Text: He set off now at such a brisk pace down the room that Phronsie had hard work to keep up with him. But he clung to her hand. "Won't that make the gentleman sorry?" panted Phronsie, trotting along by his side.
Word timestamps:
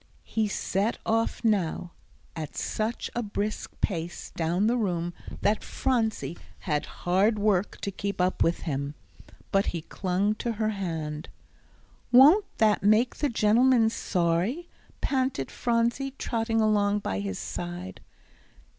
He 0.25 0.47
set 0.47 0.97
off 1.05 1.43
now 1.43 1.91
at 2.35 2.57
such 2.57 3.11
a 3.15 3.21
brisk 3.21 3.79
pace 3.81 4.31
down 4.31 4.65
the 4.65 4.75
room 4.75 5.13
that 5.41 5.63
Phronsie 5.63 6.39
had 6.61 6.87
hard 7.05 7.37
work 7.37 7.79
to 7.81 7.91
keep 7.91 8.19
up 8.19 8.41
with 8.41 8.61
him. 8.61 8.95
But 9.51 9.67
he 9.67 9.83
clung 9.83 10.33
to 10.37 10.53
her 10.53 10.69
hand. 10.69 11.29
"Won't 12.11 12.45
that 12.57 12.81
make 12.81 13.17
the 13.17 13.29
gentleman 13.29 13.91
sorry?" 13.91 14.67
panted 15.01 15.51
Phronsie, 15.51 16.15
trotting 16.17 16.59
along 16.61 16.97
by 17.01 17.19
his 17.19 17.37
side. 17.37 18.01